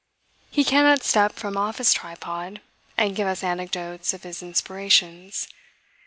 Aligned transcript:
He 0.49 0.63
cannot 0.63 1.03
step 1.03 1.33
from 1.33 1.55
off 1.57 1.77
his 1.77 1.93
tripod, 1.93 2.59
and 2.97 3.15
give 3.15 3.27
us 3.27 3.43
anecdotes 3.43 4.15
of 4.15 4.23
his 4.23 4.41
inspirations. 4.41 5.47